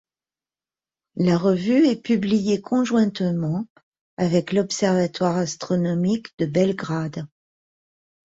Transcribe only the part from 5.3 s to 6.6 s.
astronomique de